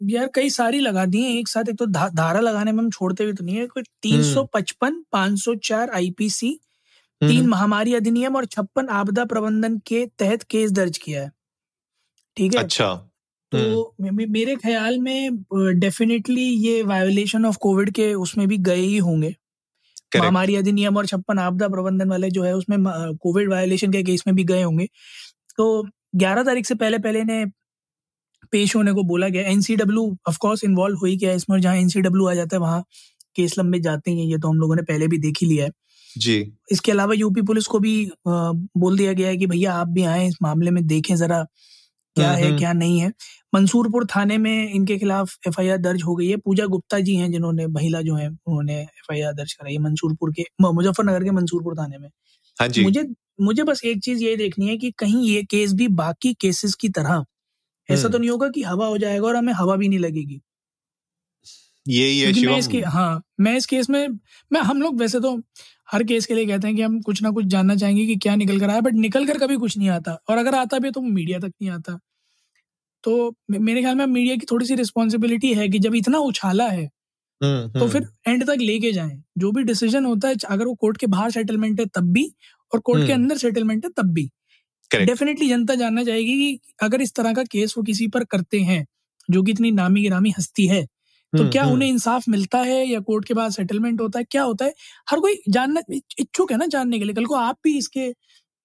यार 0.00 0.30
कई 0.34 0.50
सारी 0.50 0.80
लगा 0.80 1.04
दी 1.06 1.22
हैं। 1.22 1.38
एक 1.38 1.48
साथ 1.48 1.68
एक 1.68 1.76
तो 1.78 1.86
धा, 1.86 2.08
धारा 2.08 2.40
लगाने 2.40 2.72
में 2.72 2.78
हम 2.78 2.90
छोड़ते 2.90 3.26
भी 3.26 3.32
तो 3.32 3.44
नहीं 3.44 3.56
है। 3.56 3.66
कोई 3.66 3.82
तीन 4.02 4.22
सौ 4.34 4.44
पचपन 4.44 5.02
पाँच 5.12 5.38
सौ 5.38 5.54
चार 5.64 5.90
आईपीसी 5.90 6.58
तीन 7.20 7.46
महामारी 7.46 7.94
अधिनियम 7.94 8.36
और 8.36 8.44
छप्पन 8.44 8.88
आपदा 8.88 9.24
प्रबंधन 9.24 9.78
के 9.78 10.04
तहत 10.18 10.42
केस 10.42 10.70
दर्ज 10.72 10.98
किया 10.98 11.22
है। 11.22 11.30
ठीक 12.36 12.54
है? 12.54 12.60
अच्छा। 12.60 13.05
तो 13.52 13.94
मे- 14.00 14.12
मे- 14.12 14.28
मेरे 14.28 14.56
ख्याल 14.56 14.98
में 14.98 15.30
डेफिनेटली 15.54 16.42
ये 16.42 16.82
वायोलेशन 16.82 17.46
ऑफ़ 17.46 17.56
कोविड 17.56 17.90
के 17.90 18.14
उसमें 18.14 18.48
भी 18.48 18.56
गए 18.58 18.80
ही 18.80 18.96
होंगे। 18.96 19.34
महामारी 20.22 20.56
अधिनियम 20.56 20.96
और 20.96 21.06
छप्पन 21.06 21.38
आपदा 21.38 21.68
प्रबंधन 21.68 22.08
वाले 22.08 22.30
जो 22.30 22.42
है 22.42 22.56
उसमें 22.56 22.78
कोविड 23.16 23.50
वायोलेशन 23.50 23.92
के 23.92 24.02
केस 24.02 24.24
में 24.26 24.36
भी 24.36 24.44
गए 24.44 24.62
होंगे। 24.62 24.88
तो 25.56 25.88
11 26.14 26.42
तारीख 26.42 26.66
से 26.66 26.74
पहले 26.74 26.98
पहले 26.98 27.24
ने 27.24 27.46
पेश 28.52 28.76
होने 28.76 28.92
को 28.92 29.02
बोला 29.02 29.28
गया। 29.28 29.42
एनसीडब्ल्यू 29.42 30.18
ऑफ़ 30.28 30.38
कोर्स 30.38 30.64
इन्वॉल्व 30.64 30.98
हो 30.98 31.06
ही 31.06 31.16
गया 31.16 31.32
इसमें 31.32 31.60
जहाँ 31.60 31.76
एनसीडब्ल्यू 31.76 32.26
आ 32.26 32.34
जाता 32.34 32.56
है 32.56 32.60
वहाँ 32.60 32.84
केस 33.36 33.58
लंबे 33.58 33.80
जाते 33.80 34.10
हैं 34.10 34.24
ये 34.24 34.38
तो 34.38 34.48
हम 34.48 34.56
लोगों 34.56 34.76
ने 34.76 34.82
पहले 34.82 35.08
भी 35.08 35.18
देख 35.18 35.34
ही 35.42 35.46
लिया 35.46 35.64
है। 35.64 35.70
जी। 36.18 36.52
इसके 36.72 36.92
अलावा 36.92 37.14
यूपी 37.14 37.42
पुलिस 37.42 37.66
को 37.66 37.78
भी 37.78 38.10
बोल 38.76 38.98
दिया 38.98 39.12
गया 39.12 39.28
है 39.28 39.36
कि 39.36 39.46
भैया 39.46 39.74
आप 39.74 39.88
भी 39.88 40.02
आए 40.02 40.28
इस 40.28 40.36
मामले 40.42 40.70
में 40.70 40.86
देखें 40.86 41.16
जरा। 41.16 41.46
क्या 42.16 42.28
हम्म, 42.30 42.38
है 42.38 42.46
हम्म। 42.46 42.58
क्या 42.58 42.72
नहीं 42.72 42.98
है। 43.00 43.12
मंसूरपुर 43.54 44.06
थाने 44.06 44.36
में 44.38 44.70
इनके 44.70 44.96
खिलाफ 44.98 45.34
एफआईआर 45.48 45.78
दर्ज 45.78 46.02
हो 46.02 46.14
गई 46.16 46.28
है। 46.28 46.36
पूजा 46.36 46.66
गुप्ता 46.66 46.98
जी 47.00 47.14
हैं 47.16 47.30
जिन्होंने 47.32 47.66
महिला 47.68 48.00
जो 48.02 48.14
है 48.16 48.28
उन्होंने 48.28 48.80
एफआईआर 48.80 49.32
दर्ज 49.34 49.52
कराई 49.52 49.72
है 49.72 49.78
मंसूरपुर 49.80 50.32
के 50.32 50.44
मुजफ्फरनगर 50.62 51.24
के 51.24 51.30
मंसूरपुर 51.30 51.74
थाने 51.74 51.98
में। 51.98 52.08
हाँ 52.56 52.68
जी। 52.68 52.82
मुझे 52.82 53.06
मुझे 53.40 53.62
बस 53.62 53.80
एक 53.84 54.02
चीज़ 54.02 54.22
ये 54.24 54.36
देखनी 54.36 54.68
है 54.68 54.76
कि 54.76 54.90
कहीं 54.98 55.24
ये 55.26 55.42
केस 55.42 55.72
भी 55.72 55.88
बाकी 55.94 56.32
केसेस 56.34 56.74
की 56.74 56.88
तरह 56.88 57.24
ऐसा 57.88 58.02
तो 58.02 58.08
हम्म। 58.08 58.18
नहीं 58.18 58.30
होगा 58.30 58.48
कि 58.48 58.62
हवा 58.62 58.86
हो 58.86 58.98
जाएगा 58.98 59.26
और 59.26 59.36
हमें 59.36 59.52
हवा 59.52 59.76
भी 59.76 59.88
नहीं 59.88 59.98
लगेगी। 59.98 60.40
ये 61.86 62.08
ये 62.10 62.46
मैं 62.46 62.56
इसके 62.58 62.80
हाँ 62.80 63.22
मैं 63.40 63.56
इस 63.56 63.66
केस 63.66 63.90
में 63.90 64.08
मैं 64.50 64.60
हम 64.60 64.80
लोग 64.82 65.00
वैसे 65.00 65.20
तो 65.20 65.36
हर 65.88 66.02
केस 66.04 66.26
के 66.26 66.34
लिए 66.34 66.46
कहते 66.46 66.66
हैं 66.66 66.76
कि 66.76 66.82
हम 66.82 67.00
कुछ 67.02 67.22
ना 67.22 67.30
कुछ 67.30 67.44
जानना 67.44 67.74
चाहेंगे 67.76 68.06
कि 68.06 68.16
क्या 68.16 68.34
निकल 68.36 68.60
कर 68.60 68.70
आया 68.70 68.80
बट 68.80 68.94
निकल 68.94 69.26
कर 69.26 69.38
कभी 69.38 69.56
कुछ 69.56 69.78
नहीं 69.78 69.88
आता। 69.88 70.12
और 70.28 70.38
अगर 70.38 70.54
आता 70.54 70.78
भी 70.78 70.90
तो 70.90 71.00
मीडिया 71.00 71.38
तक 71.38 71.52
नहीं 71.62 71.70
आता। 71.70 71.98
तो 73.04 73.34
मेरे 73.50 73.80
ख्याल 73.82 73.96
में 73.96 74.06
मीडिया 74.06 74.36
की 74.36 74.46
थोड़ी 74.50 74.66
सी 74.66 74.74
रिस्पॉन्सिबिलिटी 74.74 75.52
है 75.54 75.68
कि 75.68 75.78
जब 75.78 75.94
इतना 75.94 76.18
उछाला 76.18 76.68
है 76.68 76.84
हम्म, 77.40 77.68
तो 77.68 77.78
हम्म, 77.78 77.88
फिर 77.90 78.06
एंड 78.28 78.44
तक 78.46 78.56
लेके 78.60 78.92
जाएँ। 78.92 79.22
जो 79.38 79.50
भी 79.52 79.62
डिसीज़न 79.62 80.04
होता 80.04 80.28
है 80.28 80.34
अगर 80.48 80.66
वो 80.66 80.74
कोर्ट 80.74 80.96
के 80.96 81.06
बाहर 81.06 81.30
सेटलमेंट 81.30 81.80
है 81.80 81.86
तब 81.86 82.12
भी 82.12 82.24
और 82.72 82.80
कोर्ट 82.80 83.06
के 83.06 83.12
हम्म। 83.12 83.22
अंदर 83.22 83.36
सेटलमेंट 83.36 83.84
है 83.84 83.90
तब 83.96 84.12
भी। 84.12 84.30
डेफिनेटली 84.90 85.48
जनता 85.48 85.74
जानना 85.74 86.04
चाहेगी 86.04 86.34
कि 86.34 86.60
अगर 86.82 87.00
इस 87.00 87.14
तरह 87.14 87.32
का 87.34 87.44
केस 87.44 87.74
वो 87.78 87.82
किसी 87.84 88.06
पर 88.08 88.24
करते 88.24 88.60
हैं 88.60 88.86
जो 89.30 89.42
कि 89.42 89.52
इतनी 89.52 89.70
नामी 89.70 90.02
गिरामी 90.02 90.30
हस्ती 90.38 90.66
है 90.66 90.86
तो 91.36 91.42
हम्म, 91.42 91.50
क्या 91.50 91.62
हम्म। 91.62 91.74
उन्हें 91.74 91.88
इंसाफ 91.88 92.28
मिलता 92.28 92.58
है 92.60 92.84
या 92.86 93.00
कोर्ट 93.00 93.24
के 93.24 93.34
बाद 93.34 93.50
सेटलमेंट 93.52 94.00
होता 94.00 94.18
है? 94.18 94.24
क्या 94.30 94.42
होता 94.42 94.64
है? 94.64 94.74
हर 95.10 95.20
कोई 95.20 95.38
जानना 95.48 95.82
इच्छुक 96.18 96.52
है 96.52 96.58
ना 96.58 96.66
जानने 96.66 96.98
के 96.98 97.04
लिए। 97.04 97.14
कल 97.14 97.24
को 97.24 97.34
आप 97.34 97.58
भी 97.64 97.76
इसके 97.78 98.06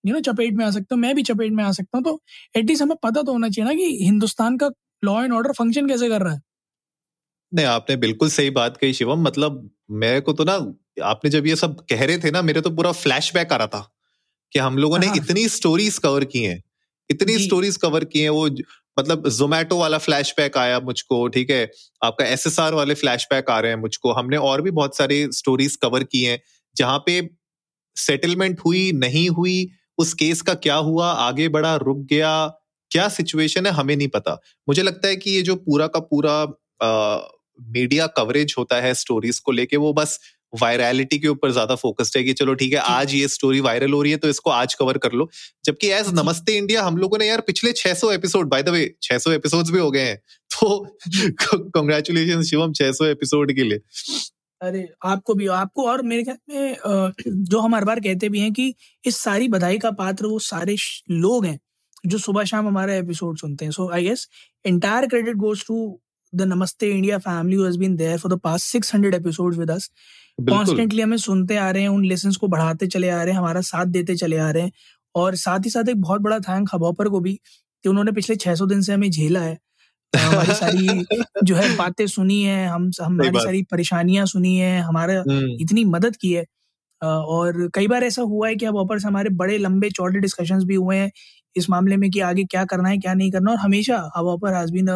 यू 0.04 0.14
नो 0.14 0.20
चपेट 0.22 0.54
में 0.54 0.66
आ 0.66 0.70
सकते 0.72 0.96
हो 0.96 0.98
मैं 0.98 1.14
भी 1.16 1.24
चपेट 1.24 1.52
में 1.52 1.64
आ 1.64 1.72
सकता 1.72 1.98
हूँ। 1.98 2.04
तो 2.04 2.22
एटलीस्ट 2.56 2.82
हमें 2.82 2.98
पता 3.04 3.22
तो 3.22 3.32
होना 3.32 3.50
चाहिए 3.50 3.70
ना 3.70 3.76
कि 3.76 3.98
हिंदुस्तान 4.04 4.58
का 4.58 4.70
लॉ 5.04 5.22
एंड 5.24 5.34
ऑर्डर 5.34 5.52
फ़ंक्शन 5.52 5.88
कैसे 5.88 6.10
कर 6.10 6.22
रहा 6.22 6.34
है। 6.34 6.42
नहीं 7.52 7.66
आपने 7.66 7.96
बिल्कुल 7.98 8.30
सही 8.30 8.50
बात 8.50 8.78
कही 8.78 8.94
शिवम। 8.94 9.22
मतलब 9.22 9.70
मेरे 9.92 10.22
को 10.22 10.34
तो 10.34 10.44
ना 10.44 10.54
आपने 11.06 11.30
जब 11.30 11.48
ये 11.48 11.56
सब 11.56 11.80
कह 11.90 12.04
रहे 12.06 12.18
थे 12.18 12.32
ना 12.32 12.42
मेरे 12.42 12.62
तो 12.62 12.70
पूरा 12.70 12.92
फ्लैशबैक 12.92 13.54
आ 13.54 13.56
रहा 13.56 13.68
था 13.68 13.88
कि 14.54 14.60
हम 14.60 14.78
लोगों 14.78 15.00
ने 15.00 15.08
हाँ। 15.08 15.16
इतनी 15.16 15.48
स्टोरीज 15.50 15.98
कवर 15.98 16.26
की 16.26 16.44
हैं। 16.44 16.62
इतनी 17.10 17.38
स्टोरीज 17.40 17.78
कवर 17.78 18.04
की 18.06 18.20
हैं 18.20 18.30
वो 18.30 18.48
मतलब 19.00 19.28
जोमेटो 19.30 19.78
वाला 19.78 19.98
फ्लैशबैक 19.98 20.58
आया 20.58 20.80
मुझको 20.80 21.28
ठीक 21.28 21.50
है? 21.50 21.72
आपका 22.04 22.26
एसएसआर 22.26 22.74
वाले 22.74 22.94
फ्लैशबैक 22.94 23.50
आ 23.50 23.60
रहे 23.60 23.72
हैं 23.72 23.80
मुझको। 23.80 24.12
हमने 24.12 24.38
और 24.38 24.62
भी 24.62 24.72
बहुत 24.72 24.98
सारी 24.98 25.28
स्टोरीज 25.32 25.76
कवर 25.76 26.04
की 26.04 26.24
हैं 26.24 26.40
जहाँ 26.76 27.04
पे 27.06 27.30
सेटलमेंट 27.96 28.60
हुई 28.66 28.92
नहीं 28.92 29.30
हुई 29.30 29.70
उस 29.98 30.14
केस 30.14 30.42
का 30.42 30.54
क्या 30.54 30.76
हुआ 30.76 31.12
आगे 31.12 31.48
बढ़ा 31.50 31.76
रुक 31.76 31.98
गया 31.98 32.34
क्या 32.92 33.08
सिचुएशन 33.10 33.66
है 33.66 33.72
हमें 33.72 33.96
नहीं 33.96 34.08
पता। 34.08 34.40
मुझे 34.70 34.84
लगता 34.84 35.08
है 35.08 35.16
कि 35.16 35.32
ये 35.32 35.42
जो 35.42 35.56
पूरा 35.56 35.88
का 35.88 36.00
पूरा 36.00 36.34
आ, 36.84 37.20
मीडिया 37.62 38.08
कवरेज 38.08 38.56
होता 38.58 38.82
है 38.82 38.94
स्टोरीज 38.94 39.40
को 39.40 39.52
लेके 39.52 39.78
वो 39.78 39.94
बस 39.94 40.20
वायरलिटी 40.54 41.20
के 41.20 41.28
ऊपर 41.28 41.52
ज़्यादा 41.52 41.76
फोकस्ड 41.76 42.18
है 42.18 42.24
कि 42.24 42.34
चलो 42.34 42.54
ठीक 42.54 42.74
है 42.74 42.80
आज 42.80 43.14
ये 43.14 43.28
स्टोरी 43.28 43.60
वायरल 43.60 43.94
हो 43.94 44.02
रही 44.02 44.12
है 44.12 44.18
तो 44.18 44.30
इसको 44.30 44.50
आज 44.50 44.74
कवर 44.74 44.98
कर 44.98 45.12
लो। 45.12 45.30
जबकि 45.66 45.90
एज 45.90 46.10
नमस्ते 46.14 46.58
इंडिया 46.58 46.84
हम 46.84 46.98
लोगों 46.98 47.18
ने 47.18 47.28
यार 47.28 47.42
पिछले 47.42 47.72
600 47.74 48.12
episode 48.12 48.50
by 48.50 48.64
the 48.64 48.70
way 48.70 48.84
600 49.04 49.32
episodes 49.32 49.72
भी 49.72 49.80
हो 49.80 49.92
गए 49.92 50.02
हैं। 50.02 50.18
तो 50.52 50.80
कॉन्ग्रेचुलेशन 51.70 52.44
शिवम 52.44 52.74
600 52.74 53.06
एपिसोड 53.06 53.56
के 53.56 53.64
लिए। 53.64 53.80
अरे 54.62 54.88
आपको 55.06 55.34
भी 55.34 55.48
आपको 55.48 55.88
और 55.88 56.02
मेरे 56.02 56.24
ख्याल 56.24 56.38
में 56.50 57.44
जो 57.46 57.60
हम 57.60 57.76
हर 57.76 57.86
बार 57.86 58.00
कहते 58.00 58.30
भी 58.30 58.40
हैं 58.40 58.54
कि 58.54 58.74
इस 59.04 59.18
सारी 59.18 59.48
बधाई 59.48 59.78
का 59.78 59.92
पात्र 59.92 60.26
वो 60.26 60.40
सारे 60.40 60.76
लोग 61.12 61.46
हैं 61.46 61.60
जो 62.06 62.18
सुबह 62.18 62.44
शाम 62.44 62.68
हमारा 62.68 62.94
एपिसोड 62.96 63.38
सुनते 63.38 63.66
हैं। 63.66 63.72
So 63.72 63.90
I 63.90 64.04
guess 64.04 64.28
entire 64.66 65.08
credit 65.08 65.36
goes 65.36 65.66
to 65.66 65.76
the 66.34 66.42
Namaste 66.42 66.88
India 66.92 67.18
family 67.18 67.56
who 67.58 67.66
has 67.66 67.78
been 67.80 67.96
there 67.96 68.18
for 68.18 68.34
the 68.36 68.40
past 68.40 68.78
600 68.78 69.14
episodes 69.14 69.58
with 69.58 69.72
us 69.72 69.90
बिल्कुल। 70.40 70.56
कॉन्स्टेंटली 70.58 71.02
हमें 71.02 71.18
सुनते 71.18 71.58
आ 71.58 71.70
रहे 71.72 71.82
हैं 71.82 71.90
उन 71.90 72.06
लेसन्स 72.06 72.36
को 72.38 72.48
बढ़ाते 72.48 72.88
चले 72.88 73.10
आ 73.10 73.24
रहे 73.24 73.34
हैं 73.34 73.40
हमारा 73.40 73.62
साथ 73.62 73.86
देते 73.86 74.16
चले 74.16 74.38
आ 74.38 74.50
रहे 74.52 74.64
हैं। 74.64 74.72
और 75.16 75.36
साथ 75.36 75.60
ही 75.66 75.70
साथ 75.70 75.90
एक 75.90 76.02
बहुत 76.02 76.22
बड़ा 76.22 76.40
थैंक 76.40 76.70
हबॉपर 76.74 77.10
को 77.10 77.20
भी 77.20 77.34
कि 77.84 77.90
उन्होंने 77.90 78.12
पिछले 78.12 78.36
600 78.36 78.66
दिन 78.66 78.82
से 78.82 78.94
हमें 78.94 79.10
झेला 79.12 79.40
है। 79.40 79.58
हमारी 80.18 80.54
सारी 80.54 81.06
जो 81.44 81.56
है 81.56 81.76
बातें 81.78 82.08
सुनी 82.08 82.42
है 82.44 82.68
हम 82.68 82.90
हमारी 83.02 83.40
सारी 83.40 83.62
परेशानियाँ 83.64 84.26
सुनी 84.26 84.58
है 84.58 84.80
हमारा 84.82 85.14
हम्म, 85.20 85.56
इतनी 85.62 85.84
मदद 85.86 86.16
की 86.16 86.32
है। 86.34 86.46
और 87.02 87.70
कई 87.76 87.88
बार 87.88 88.04
ऐसा 88.04 88.22
हुआ 88.22 88.48
है 88.48 88.56
कि 88.56 88.66
अब 88.66 88.76
ऑपर 88.76 89.00
से 89.00 89.08
हमारे 89.08 89.30
बड़े 89.36 89.58
लंबे 89.58 89.90
चौड़े 89.90 90.20
डिस्कशंस 90.20 90.64
भी 90.64 90.76
हुए 90.76 90.98
हैं 90.98 91.12
इस 91.56 91.70
मामले 91.70 91.98
में 91.98 92.10
कि 92.12 92.20
आगे 92.20 92.44
क्या 92.44 92.66
करना 92.66 92.90
है 92.90 92.98
क्या 92.98 93.14
नहीं 93.14 93.32
करना। 93.32 93.52
और 93.52 93.58
हमेशा 93.58 93.98
Hubhopper 94.28 94.54
has 94.54 94.72
been 94.74 94.88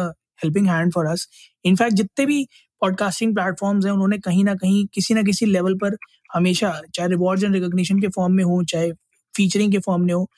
helping 0.44 0.68
hand 0.68 0.92
for 0.92 1.06
us 1.06 1.28
in fact 1.64 1.94
जितने 1.94 2.26
भी 2.26 2.44
पॉडकास्टिंग 2.80 3.34
प्लेटफॉर्म्स 3.34 3.86
हैं 3.86 3.92
उन्होंने 3.92 4.18
कहीं 4.18 4.44
ना 4.44 4.54
कहीं 4.54 4.86
किसी 4.94 5.14
ना 5.14 5.22
किसी 5.22 5.46
लेवल 5.46 5.74
पर 5.74 5.96
हमेशा 6.34 6.80
चाहे 6.94 7.08
रिवॉर्ड्स 7.08 7.44
एंड 7.44 7.54
रिकॉग्निशन 7.54 8.00
के 8.00 8.08
फॉर्म 8.08 8.32
में 8.32 8.44
हो 8.44 8.62
चाहे 8.64 8.92
फीचरिंग 9.34 9.72
के 9.72 9.78
फॉर्म 9.78 10.02
में 10.02 10.14
हो 10.14 10.28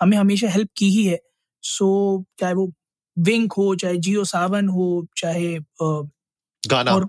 हमें 0.00 0.16
हमेशा 0.16 0.48
हेल्प 0.50 0.68
की 0.76 0.90
ही 0.90 1.04
है। 1.04 1.18
सो 1.64 1.86
so, 2.18 2.40
चाहे 2.40 2.54
वो 2.54 2.72
विंक 3.16 3.52
हो 3.52 3.74
चाहे 3.74 3.96
जियो 3.96 4.24
सावन 4.24 4.68
हो 4.68 5.06
चाहे 5.16 5.56
गाना। 6.62 6.92
और 6.92 7.08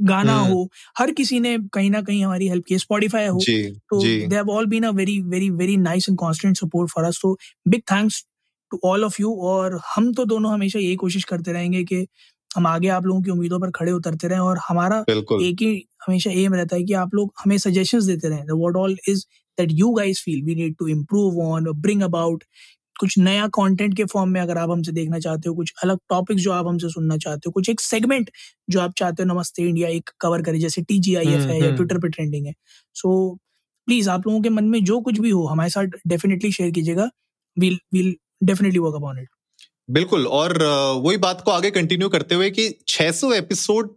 गाना 0.00 0.32
हो 0.38 0.68
हर 0.98 1.10
किसी 1.10 1.38
ने 1.40 1.56
कहीं 1.72 1.90
ना 1.90 2.00
कहीं 2.02 2.24
हमारी 2.24 2.48
हेल्प 2.48 2.64
की 2.68 2.78
स्पॉटिफाई 2.78 3.26
हो 3.26 3.38
तो 3.90 4.00
they 4.28 4.36
have 4.36 4.50
all 4.50 4.66
been 4.66 4.82
a 4.82 4.90
very 4.90 5.20
very 5.22 5.50
very 5.50 5.76
nice 5.76 6.08
and 6.08 6.18
constant 6.18 6.56
support 6.56 6.90
for 6.90 7.04
us 7.04 7.18
तो 7.22 7.36
big 7.68 7.82
thanks 7.92 8.24
to 8.70 8.80
all 8.84 9.04
of 9.04 9.16
you 9.20 9.34
और 9.48 9.80
हम 9.94 10.12
तो 10.12 10.24
दोनों 10.24 10.52
हमेशा 10.52 10.78
यही 10.78 10.96
कोशिश 10.96 11.24
करते 11.24 11.52
रहेंगे 11.52 11.84
कि 11.84 12.06
हम 12.56 12.66
आगे 12.66 12.88
आप 12.88 13.06
लोगों 13.06 13.22
की 13.22 13.30
उम्मीदों 13.30 13.58
पर 13.60 13.70
खड़े 13.70 13.92
उतरते 13.92 14.28
रहें 14.28 14.40
और 14.40 14.58
हमारा 14.68 14.98
एक 15.10 15.62
ही 15.62 15.74
हमेशा 16.06 16.30
एम 16.30 16.54
रहता 16.54 16.76
है 16.76 16.82
कि 16.82 16.92
आप 16.94 17.14
लोग 17.14 17.32
हमें 17.38 17.56
सजेशंस 17.58 18.04
देते 18.04 18.28
रहें। 18.28 18.44
What 18.44 18.76
all 18.76 18.96
is 19.08 19.24
that 19.58 19.68
you 19.72 19.90
guys 19.92 20.22
feel 20.24 20.42
we 20.44 20.54
need 20.54 20.74
to 20.78 20.88
improve 20.88 21.40
on 21.42 21.72
bring 21.82 22.02
about 22.02 22.44
कुछ 23.00 23.18
नया 23.18 23.46
कंटेंट 23.54 23.96
के 23.96 24.04
फॉर्म 24.04 24.30
में 24.30 24.40
अगर 24.40 24.58
आप 24.58 24.70
हमसे 24.70 24.92
देखना 24.92 25.18
चाहते 25.18 25.48
हो 25.48 25.54
कुछ 25.54 25.72
अलग 25.82 25.98
टॉपिक्स 26.10 26.42
जो 26.42 26.52
आप 26.52 26.66
हमसे 26.66 26.88
सुनना 26.88 27.16
चाहते 27.16 27.42
हो 27.46 27.52
कुछ 27.52 27.68
एक 27.70 27.80
सेगमेंट 27.80 28.30
जो 28.70 28.80
आप 28.80 28.92
चाहते 28.98 29.22
हो 29.22 29.34
नमस्ते 29.34 29.62
इंडिया 29.62 29.88
एक 29.88 30.10
कवर 30.20 30.42
करे 30.42 30.58
जैसे 30.58 30.82
टी 30.82 30.98
जी 30.98 31.14
आई 31.14 31.32
एफ़ 31.34 31.42
है 31.42 31.60
या 31.62 31.70
ट्विटर 31.70 31.98
पे 31.98 32.08
ट्रेंडिंग 32.08 32.46
है। 32.46 32.52
सो 32.96 33.34
प्लीज़ 33.88 34.10
आप 34.10 34.26
लोगों 34.26 34.40
के 34.42 34.48
मन 34.50 34.64
में 34.64 34.82
जो 34.84 35.00
कुछ 35.00 35.18
भी 35.20 35.30
हो 35.30 35.44
हमारे 35.46 35.70
साथ 35.70 35.98
डेफिनेटली 36.06 36.52
शेयर 36.52 36.70
कीजिएगा। 36.70 37.08
We'll 37.56 37.78
will 37.92 38.14
definitely 38.42 38.78
work 38.78 38.94
upon 38.94 39.18
it 39.18 39.28
बिल्कुल 39.90 40.26
और 40.26 40.62
वही 41.04 41.16
बात 41.16 41.40
को 41.40 41.50
आगे 41.50 41.70
कंटिन्यू 41.70 42.08
करते 42.08 42.34
हुए 42.34 42.50
कि 42.50 42.78
600 42.88 43.32
एपिसोड 43.32 43.94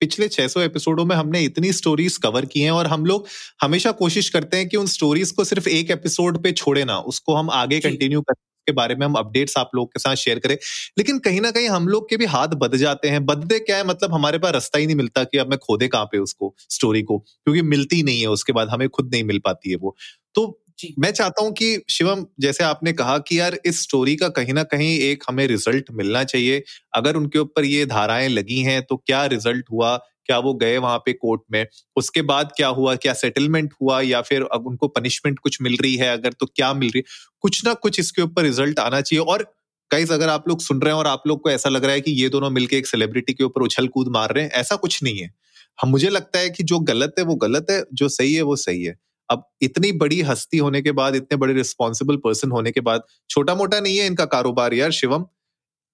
पिछले 0.00 0.28
600 0.28 0.60
एपिसोडों 0.60 1.04
में 1.04 1.16
हमने 1.16 1.40
इतनी 1.40 1.72
स्टोरीज 1.72 2.16
कवर 2.16 2.44
की 2.44 2.60
हैं 2.60 2.70
और 2.70 2.86
हम 2.86 3.06
लोग 3.06 3.26
हमेशा 3.62 3.92
कोशिश 3.92 4.28
करते 4.28 4.56
हैं 4.56 4.68
कि 4.68 4.76
उन 4.76 4.86
स्टोरीज 4.86 5.30
को 5.30 5.44
सिर्फ़ 5.44 5.68
एक 5.68 5.90
एपिसोड 5.90 6.42
पे 6.42 6.52
छोड़े 6.52 6.84
ना 6.84 6.98
उसको 6.98 7.34
हम 7.34 7.50
आगे 7.50 7.80
कंटिन्यू 7.80 8.20
करें 8.20 8.42
के 8.66 8.72
बारे 8.72 8.94
में 8.94 9.06
हम 9.06 9.14
अपडेट्स 9.14 9.56
आप 9.56 9.70
लोग 9.74 9.88
के 9.88 9.98
साथ 9.98 10.14
शेयर 10.14 10.38
करें। 10.38 10.54
लेकिन 10.98 11.18
कहीं 11.18 11.40
ना 11.40 11.50
कहीं 11.50 11.68
हम 11.68 11.88
लोग 11.88 12.10
के 12.10 12.16
भी 12.16 12.24
हाथ 12.24 12.48
बद 12.48 12.76
जाते 12.76 13.08
हैं। 13.08 13.26
बदते 13.26 13.58
क्या 13.58 13.76
है? 13.76 13.84
मतलब 13.84 14.14
हमारे 14.14 14.38
पास 14.38 14.52
रास्ता 14.52 14.78
ही 14.78 14.86
नहीं 14.86 14.96
मिलता 14.96 15.24
कि 15.24 15.38
अब 15.38 15.50
मैं 15.50 15.58
खोदे 15.58 15.88
कहाँ 15.88 16.04
पे 16.04 16.18
उसको 16.18 16.54
स्टोरी 16.58 17.02
को 17.02 17.18
क्योंकि 17.18 17.62
मिलती 17.62 18.02
नहीं 18.02 18.20
है 18.20 18.26
उसके 18.26 18.52
बाद 18.52 18.68
हमें 18.68 18.88
खुद 18.88 19.10
नहीं 19.12 19.24
मिल 19.24 19.38
पाती 19.38 19.70
है 19.70 19.76
वो। 19.76 19.96
तो 20.34 20.63
मैं 20.98 21.10
चाहता 21.12 21.42
हूँ 21.42 21.52
कि 21.52 21.76
शिवम, 21.90 22.24
जैसे 22.40 22.64
आपने 22.64 22.92
कहा 22.92 23.16
कि 23.18 23.38
यार 23.40 23.58
इस 23.66 23.82
स्टोरी 23.82 24.14
का 24.16 24.28
कहीं 24.28 24.52
ना 24.54 24.62
कहीं 24.62 24.98
एक 25.00 25.24
हमें 25.28 25.46
रिज़ल्ट 25.46 25.90
मिलना 25.92 26.22
चाहिए। 26.24 26.62
अगर 26.94 27.16
उनके 27.16 27.38
ऊपर 27.38 27.64
ये 27.64 27.84
धाराएँ 27.86 28.28
लगी 28.28 28.58
हैं 28.60 28.82
तो 28.82 28.96
क्या 28.96 29.24
रिज़ल्ट 29.26 29.64
हुआ? 29.72 29.96
क्या 30.26 30.38
वो 30.38 30.52
गए 30.54 30.76
वहाँ 30.78 30.98
पे 30.98 31.12
कोर्ट 31.12 31.40
में? 31.52 31.66
उसके 31.96 32.22
बाद 32.22 32.52
क्या 32.56 32.68
हुआ? 32.68 32.94
क्या 32.96 33.12
सेटलमेंट 33.14 33.72
हुआ? 33.82 34.00
या 34.00 34.20
फिर 34.22 34.42
अब 34.52 34.66
उनको 34.66 34.88
पनिशमेंट 34.88 35.38
कुछ 35.38 35.58
मिल 35.62 35.76
रही 35.82 35.96
है? 35.96 36.08
अगर 36.08 36.32
तो 36.32 36.46
क्या 36.46 36.72
मिल 36.74 36.88
रही 36.88 36.98
है? 36.98 37.04
कुछ 37.42 37.64
ना 37.66 37.74
कुछ 37.74 38.00
इसके 38.00 38.22
ऊपर 38.22 38.42
रिज़ल्ट 38.42 38.78
आना 38.78 39.00
चाहिए। 39.00 39.24
और 39.24 39.42
गाइज़ 39.90 40.12
अगर 40.12 40.28
आप 40.28 40.48
लोग 40.48 40.60
सुन 40.60 40.80
रहे 40.80 40.92
हैं 40.92 40.98
और 40.98 41.06
आप 41.06 41.22
लोग 41.26 41.42
को 41.42 41.50
ऐसा 41.50 41.68
लग 41.68 41.84
रहा 41.84 41.92
है 41.94 42.00
कि 42.00 42.10
ये 42.12 42.28
दोनों 42.28 42.50
मिलकर 42.50 42.76
एक 42.76 42.86
सेलिब्रिटी 42.86 43.32
के 43.32 43.44
ऊपर 43.44 43.62
उछल 43.62 43.88
कूद 43.88 44.08
मार 44.08 44.32
रहे 44.34 44.44
हैं, 44.44 44.50
ऐसा 44.50 44.76
कुछ 44.76 45.02
नहीं 45.02 45.18
है। 45.18 45.30
हम, 45.78 45.90
मुझे 45.90 46.08
लगता 46.10 46.38
है 46.38 46.50
कि 46.50 46.62
जो 46.64 46.78
गलत 46.82 47.14
है, 47.18 47.24
वो 47.24 47.34
गलत 47.36 47.66
है, 47.70 47.82
जो 47.92 48.08
सही 48.08 48.34
है, 48.34 48.42
वो 48.42 48.56
सही 48.56 48.82
है। 48.84 48.94
अब 49.30 49.44
इतनी 49.62 49.92
बड़ी 49.92 50.20
हस्ती 50.22 50.58
होने 50.58 50.82
के 50.82 50.92
बाद 50.92 51.16
इतने 51.16 51.36
बड़े 51.36 51.54
रिस्पॉन्सिबल 51.54 52.16
पर्सन 52.16 52.50
होने 52.50 52.70
के 52.72 52.80
बाद 52.80 53.02
छोटा 53.30 53.54
मोटा 53.54 53.80
नहीं 53.80 53.98
है 53.98 54.06
इनका 54.06 54.24
कारोबार 54.24 54.74
यार 54.74 54.90
शिवम। 54.92 55.24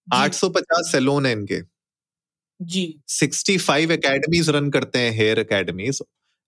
850 0.08 0.90
सैलून 0.92 1.26
है 1.26 1.32
इनके। 1.32 1.60
जी। 2.60 2.84
65 3.08 3.90
एकेडमीज 3.90 4.50
रन 4.50 4.70
करते 4.70 4.99
हैं 4.99 5.12
हेयर 5.12 5.38
एकेडमीज 5.38 6.02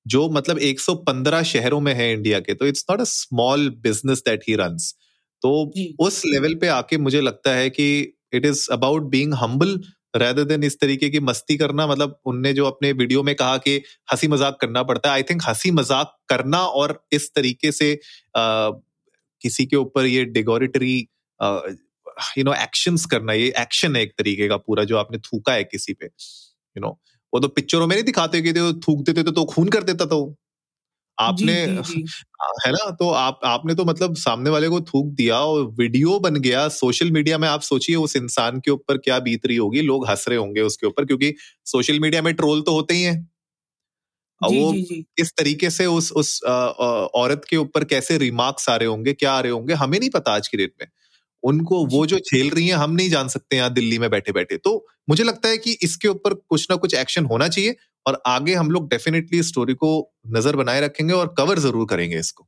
जो 0.06 0.28
मतलब 0.30 0.58
115 0.58 1.42
शहरों 1.42 1.80
में 1.80 1.94
है 1.94 2.12
इंडिया 2.12 2.40
के 2.40 2.54
तो 2.54 2.66
it's 2.66 2.84
not 2.90 3.00
a 3.00 3.04
small 3.04 3.68
business 3.82 4.22
that 4.26 4.44
he 4.48 4.54
run 4.54 4.76
तो 5.42 5.52
उस 6.00 6.22
लेवल 6.26 6.54
पे 6.54 6.68
आके 6.68 6.98
मुझे 6.98 7.20
लगता 7.20 7.54
है 7.54 7.70
कि 7.70 7.86
it 8.32 8.46
is 8.46 8.68
about 8.72 9.02
being 9.02 9.34
humble 9.34 9.78
rather 10.16 10.44
than 10.44 10.64
इस 10.64 10.80
तरीके 10.80 11.10
की 11.10 11.20
मस्ती 11.20 11.56
करना 11.56 11.86
मतलब 11.86 12.20
उनने 12.26 12.52
जो 12.52 12.66
अपने 12.66 12.92
वीडियो 12.92 13.22
में 13.22 13.34
कहा 13.34 13.56
कि 13.56 13.76
हँसी 14.12 14.28
मज़ाक 14.28 14.58
करना 14.60 14.82
पड़ता 14.82 15.08
है 15.08 15.14
आई 15.14 15.22
थिंक 15.22 15.42
हँसी 15.48 15.70
मज़ाक 15.70 16.16
करना 16.28 16.58
और 16.58 17.04
इस 17.12 17.30
तरीके 17.34 17.72
से 17.72 18.00
आ, 18.36 18.70
किसी 19.42 19.66
के 19.66 19.76
ऊपर 19.76 20.06
ये 20.06 20.24
डिगोरिटरी 20.24 21.08
यू 22.38 22.44
नो 22.44 22.54
एक्शंस 22.54 23.06
करना 23.06 23.32
ये 23.32 23.52
एक्शन 23.58 23.96
है 23.96 24.02
एक 24.02 24.12
तरीके 24.18 24.48
का 24.48 24.56
पूरा 24.56 24.84
जो 24.84 24.96
आपने 24.96 25.18
थूका 25.18 25.52
है 25.52 25.64
किसी 25.64 25.92
पे 25.92 26.06
यू 26.06 26.10
you 26.76 26.82
नो 26.82 26.88
know, 26.88 26.98
वो 27.34 27.40
तो 27.40 27.48
पिक्चरों 27.48 27.86
में 27.86 27.96
नहीं 27.96 28.04
दिखाते 28.04 28.42
कि 28.42 28.52
थूक 28.88 29.04
देते 29.04 29.22
तो 29.22 29.44
खून 29.44 29.68
कर 29.68 29.82
देता 29.82 30.06
था 30.06 30.14
वो। 30.14 30.36
आपने 31.18 31.54
जी, 31.66 31.76
जी, 31.84 32.02
जी. 32.02 32.04
है 32.66 32.70
ना? 32.72 32.90
तो 32.92 33.08
आप 33.10 33.40
आपने 33.46 33.74
तो 33.74 33.84
मतलब 33.84 34.14
सामने 34.16 34.50
वाले 34.50 34.68
को 34.68 34.80
थूक 34.82 35.06
दिया 35.14 35.38
और 35.40 35.64
वीडियो 35.78 36.18
बन 36.20 36.36
गया। 36.38 36.66
सोशल 36.70 37.10
मीडिया 37.10 37.38
में 37.38 37.48
आप 37.48 37.60
सोचिए 37.62 37.96
उस 37.96 38.16
इंसान 38.16 38.60
के 38.60 38.70
ऊपर 38.70 38.98
क्या 38.98 39.18
बीत 39.20 39.46
रही 39.46 39.56
होगी। 39.56 39.82
लोग 39.82 40.06
हंस 40.08 40.24
रहे 40.28 40.38
होंगे 40.38 40.60
उसके 40.62 40.86
ऊपर 40.86 41.04
क्योंकि 41.04 41.34
सोशल 41.66 42.00
मीडिया 42.00 42.22
में 42.22 42.34
ट्रोल 42.34 42.62
तो 42.62 42.72
होते 42.72 42.94
ही 42.94 43.02
हैं। 43.02 43.28
वो 44.40 44.72
किस 45.16 45.30
तरीके 45.32 45.70
से 45.70 45.86
उस 45.86 46.10
उस 46.12 46.40
औरत 46.44 47.44
के 47.50 47.56
ऊपर 47.56 47.84
कैसे 47.84 48.16
रिमार्क्स 48.18 48.68
आ 48.68 48.76
रहे 48.76 48.88
होंगे 48.88 49.12
क्या 49.12 49.32
आ 49.32 49.40
रहे 49.40 49.52
होंगे 49.52 49.74
हमें 49.74 49.98
नहीं 49.98 50.10
पता 50.10 50.32
आज 50.32 50.48
की 50.48 50.56
डेट 50.56 50.72
में। 50.80 50.88
उनको 51.42 51.84
वो 51.88 52.04
जो। 52.06 52.18
झेल 52.18 52.50
रही 52.50 52.66
हैं 52.68 52.76
हम 52.76 52.92
नहीं 52.92 53.08
जान 53.10 53.28
सकते 53.28 53.56
यहाँ 53.56 53.72
दिल्ली 53.72 53.98
में 53.98 54.08
बैठे 54.10 54.32
बैठे 54.32 54.56
तो 54.58 54.74
मुझे 55.08 55.24
लगता 55.24 55.48
है 55.48 55.58
कि 55.58 55.76
इसके 55.82 56.08
ऊपर 56.08 56.34
कुछ 56.34 56.66
ना 56.70 56.76
कुछ 56.76 56.94
एक्शन 56.94 57.24
होना 57.24 57.48
चाहिए 57.48 57.76
और 58.06 58.22
आगे 58.26 58.54
हम 58.54 58.70
लोग 58.70 58.88
डेफिनेटली 58.88 59.42
स्टोरी 59.42 59.74
को 59.74 59.90
नज़र 60.28 60.56
बनाए 60.56 60.80
रखेंगे 60.80 61.14
और 61.14 61.34
कवर 61.38 61.58
ज़रूर 61.58 61.86
करेंगे 61.90 62.18
इसको। 62.18 62.46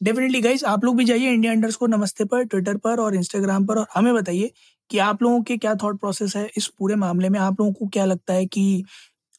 डेफिनेटली 0.00 0.40
गाइस 0.40 0.64
आप 0.66 0.84
लोग 0.84 0.96
भी 0.96 1.04
जाइए 1.04 1.32
इंडिया 1.32 1.52
अंडर्स 1.52 1.76
को 1.76 1.86
नमस्ते 1.88 2.24
पर 2.24 2.44
ट्विटर 2.44 2.76
पर 2.76 3.00
और 3.00 3.14
इंस्टाग्राम 3.14 3.66
पर 3.66 3.78
और 3.78 3.86
हमें 3.94 4.12
बताइए 4.14 4.50
कि 4.90 4.98
आप 5.00 5.22
लोगों 5.22 5.42
के 5.42 5.56
क्या 5.56 5.74
थॉट 5.74 5.98
प्रोसेस 6.00 6.36
है 6.36 6.48
इस 6.56 6.66
पूरे 6.68 6.94
मामले 6.96 7.28
में। 7.28 7.38
आप 7.40 7.60
लोगों 7.60 7.72
को 7.72 7.86
क्या 7.88 8.04
लगता 8.04 8.34
है 8.34 8.46
कि 8.46 8.84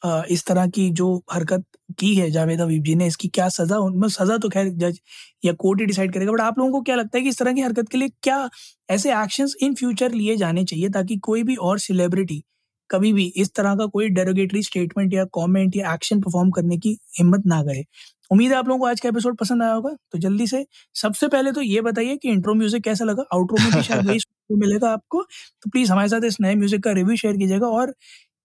इस 0.03 0.45
तरह 0.45 0.67
की 0.67 0.89
जो 0.91 1.07
हरकत 1.33 1.63
की 1.99 2.13
है 2.15 2.29
जावेद 2.31 2.61
हबीब 2.61 2.83
जी 2.83 2.95
ने, 2.95 3.07
इसकी 3.07 3.27
क्या 3.27 3.47
सजा 3.49 3.79
मतलब 3.79 4.09
सजा 4.09 4.37
तो 4.37 4.49
खैर 4.49 4.69
जज 4.71 4.99
या 5.45 5.53
कोर्ट 5.55 5.79
ही 5.79 5.85
डिसाइड 5.85 6.13
करेगा, 6.13 6.31
बट 6.31 6.41
आप 6.41 6.59
लोगों 6.59 6.71
को 6.71 6.81
क्या 6.81 6.95
लगता 6.95 7.17
है 7.17 7.23
कि 7.23 7.29
इस 7.29 7.39
तरह 7.39 7.53
की 7.53 7.61
हरकत 7.61 7.89
के 7.89 7.97
लिए 7.97 8.09
क्या 8.23 8.49
ऐसे 8.89 9.13
एक्शंस 9.21 9.55
इन 9.61 9.73
फ्यूचर 9.75 10.11
लिए 10.11 10.35
जाने 10.37 10.63
चाहिए 10.65 10.89
ताकि 10.89 11.17
कोई 11.23 11.43
भी 11.43 11.55
और 11.57 11.79
सेलिब्रिटी 11.79 12.43
कभी 12.89 13.11
भी 13.13 13.25
इस 13.37 13.53
तरह 13.55 13.75
का 13.75 13.85
कोई 13.87 14.09
डेरोगेटरी 14.09 14.61
स्टेटमेंट 14.63 15.13
या 15.13 15.23
कमेंट 15.35 15.75
या 15.77 15.93
एक्शन 15.93 16.21
परफॉर्म 16.21 16.51
करने 16.51 16.77
की 16.77 16.97
हिम्मत 17.19 17.45
ना 17.45 17.61
करे? 17.63 17.85
उम्मीद 18.31 18.51
है 18.51 18.57
आप 18.57 18.67
लोगों 18.67 18.79
को 18.79 18.85
आज 18.85 18.99
का 18.99 19.09
एपिसोड 19.09 19.35
पसंद 19.37 19.63
आया 19.63 19.73
होगा 19.73 19.89
तो 20.11 20.19
जल्दी 20.19 20.47
से 20.47 20.65
सबसे 20.95 21.27
पहले 21.27 21.51
तो 21.51 21.61
ये 21.61 21.81
बताइए 21.81 22.15
कि 22.17 22.29
इंट्रो 22.29 22.53
म्यूज़िक 22.53 22.83
कैसा 22.83 23.05
लगा? 23.05 23.23
आउट्रो 23.33 23.63
में 23.63 23.71
भी 23.73 23.81
शायद 23.83 24.21
मिलेगा 24.53 24.89
आपको 24.89 25.21
तो 25.63 25.69
प्लीज़ 25.69 25.91
हमारे 25.91 26.09
साथ 26.09 26.25
इस 26.25 26.37
नए 26.41 26.55
म्यूज़िक 26.55 26.83
का 26.83 26.91
रिव्यू 26.91 27.15
शेयर 27.17 27.37
कीजिएगा 27.37 27.67
और 27.69 27.93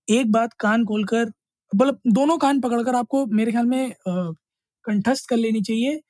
एक 0.08 0.32
बात 0.32 0.52
कान 0.60 0.84
खोलकर 0.84 1.30
मतलब 1.74 1.98
दोनों 2.06 2.36
कान 2.38 2.60
पकड़कर 2.60 2.94
आपको 2.94 3.24
मेरे 3.26 3.52
ख्याल 3.52 3.66
में 3.66 3.92
कंठस्थ 4.08 5.28
कर 5.28 5.36
लेनी 5.36 5.60
चाहिए। 5.60 6.00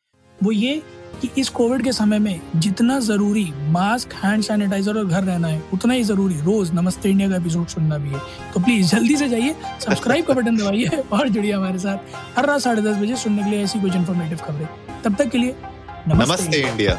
वो 0.42 0.52
ये 0.52 0.82
कि 1.22 1.28
इस 1.38 1.48
कोविड 1.48 1.82
के 1.84 1.92
समय 1.92 2.18
में 2.18 2.40
जितना 2.56 2.98
ज़रूरी 3.00 3.44
मास्क 3.70 4.12
हैंड 4.14 4.42
सैनिटाइजर 4.42 4.96
और 4.98 5.06
घर 5.06 5.22
रहना 5.24 5.48
है 5.48 5.62
उतना 5.74 5.94
ही 5.94 6.04
ज़रूरी 6.04 6.40
रोज 6.40 6.72
नमस्ते 6.74 7.10
इंडिया 7.10 7.28
का 7.28 7.36
एपिसोड 7.36 7.66
सुनना 7.66 7.98
भी 7.98 8.10
है। 8.10 8.20
तो 8.54 8.60
प्लीज़ 8.60 8.90
जल्दी 8.90 9.16
से 9.16 9.28
जाइए 9.28 9.54
सब्सक्राइब 9.80 10.26
का 10.26 10.34
बटन 10.34 10.56
दबाइए 10.56 11.02
और 11.12 11.28
जुड़िए 11.28 11.52
हमारे 11.52 11.78
साथ 11.78 12.38
हर 12.38 12.46
रात 12.46 12.60
साढ़े 12.60 12.82
दस 12.82 12.96
बजे 12.96 13.16
सुनने 13.16 13.42
के 13.42 13.50
लिए 13.50 13.62
ऐसी 13.64 13.80
कुछ 13.80 13.96
इन्फॉर्मेटिव 13.96 14.38
खबरें। 14.38 14.68
तब 15.04 15.14
तक 15.14 15.30
के 15.30 15.38
लिए 15.38 15.54
नमस्ते, 16.08 16.24
नमस्ते 16.24 16.62
इंडिया। 16.62 16.98